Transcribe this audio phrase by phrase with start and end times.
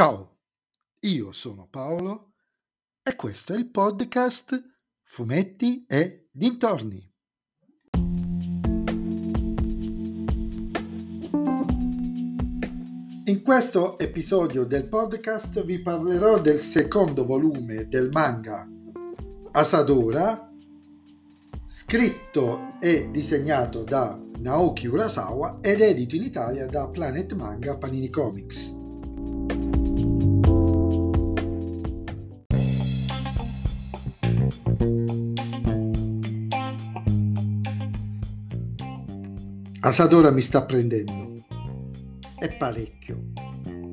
[0.00, 0.38] Ciao,
[1.00, 2.32] io sono Paolo
[3.02, 4.58] e questo è il podcast
[5.02, 7.06] Fumetti e Dintorni.
[13.24, 18.66] In questo episodio del podcast vi parlerò del secondo volume del manga
[19.52, 20.50] Asadora,
[21.66, 28.79] scritto e disegnato da Naoki Urasawa ed edito in Italia da Planet Manga Panini Comics.
[39.82, 41.42] Asadora mi sta prendendo.
[42.38, 43.32] È parecchio.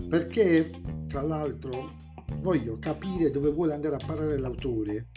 [0.09, 0.69] Perché,
[1.07, 1.93] tra l'altro,
[2.41, 5.07] voglio capire dove vuole andare a parare l'autore,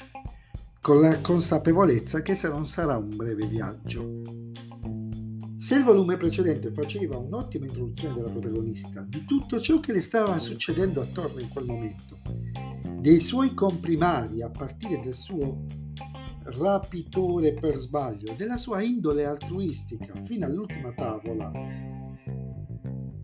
[0.81, 4.23] con la consapevolezza che se non sarà un breve viaggio.
[5.57, 10.39] Se il volume precedente faceva un'ottima introduzione della protagonista, di tutto ciò che le stava
[10.39, 12.17] succedendo attorno in quel momento,
[13.01, 15.65] dei suoi comprimari a partire dal suo
[16.57, 21.51] rapitore per sbaglio, della sua indole altruistica fino all'ultima tavola,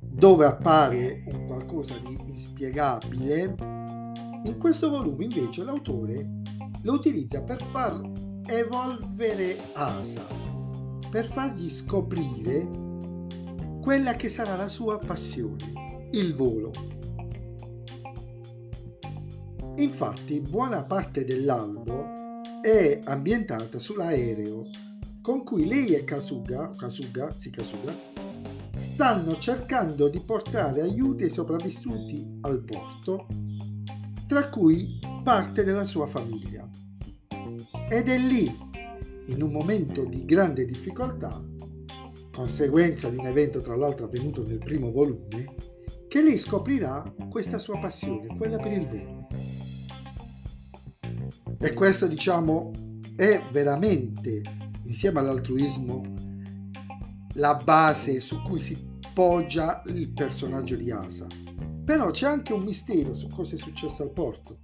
[0.01, 3.55] dove appare un qualcosa di inspiegabile,
[4.45, 6.43] in questo volume invece l'autore
[6.83, 8.01] lo utilizza per far
[8.47, 10.25] evolvere Asa,
[11.11, 12.69] per fargli scoprire
[13.83, 16.71] quella che sarà la sua passione, il volo.
[19.77, 22.26] Infatti buona parte dell'albo
[22.67, 24.69] è ambientata sull'aereo
[25.23, 27.95] con cui lei e Kasuga, Kasuga, sì Kasuga,
[28.75, 33.29] stanno cercando di portare aiuti ai sopravvissuti al porto,
[34.27, 36.69] tra cui parte della sua famiglia.
[37.89, 38.53] Ed è lì,
[39.27, 41.41] in un momento di grande difficoltà,
[42.33, 45.55] conseguenza di un evento tra l'altro avvenuto nel primo volume,
[46.09, 49.26] che lei scoprirà questa sua passione, quella per il volo.
[51.59, 52.71] E questo, diciamo,
[53.17, 54.43] è veramente,
[54.85, 56.03] insieme all'altruismo,
[57.35, 58.77] la base su cui si
[59.15, 61.27] poggia il personaggio di Asa.
[61.85, 64.59] Però c'è anche un mistero su cosa è successo al porto.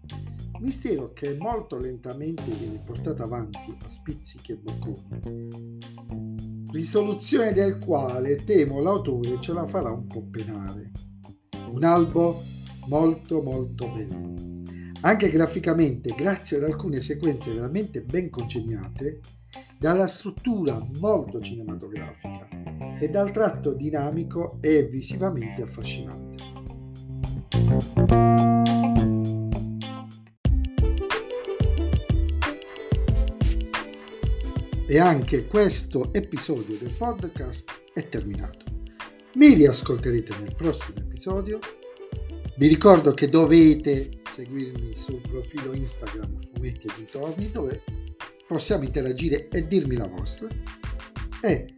[0.61, 5.79] Mistero che molto lentamente viene portato avanti a spizzichi e bocconi.
[6.71, 10.91] Risoluzione del quale temo l'autore ce la farà un po' penare.
[11.73, 12.43] Un albo
[12.87, 14.52] molto molto bello
[15.03, 19.21] anche graficamente, grazie ad alcune sequenze veramente ben congegnate,
[19.79, 22.49] dalla struttura molto cinematografica
[22.99, 26.51] e dal tratto dinamico e visivamente affascinante.
[34.87, 38.67] E anche questo episodio del podcast è terminato.
[39.35, 41.59] Mi riascolterete nel prossimo episodio.
[42.57, 47.83] Vi ricordo che dovete seguirmi sul profilo Instagram Fumetti e Dintorni dove
[48.47, 50.49] possiamo interagire e dirmi la vostra.
[51.43, 51.75] E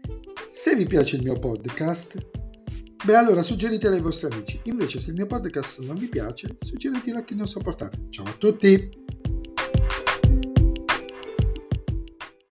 [0.48, 2.16] se vi piace il mio podcast,
[3.04, 4.60] beh allora suggeritelo ai vostri amici.
[4.64, 8.06] Invece se il mio podcast non vi piace, suggeritelo a chi non sopportate.
[8.10, 9.03] Ciao a tutti!